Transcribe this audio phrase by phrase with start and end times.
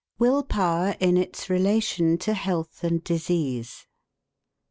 [0.17, 3.85] WILL POWER IN ITS RELATION TO HEALTH AND DISEASE.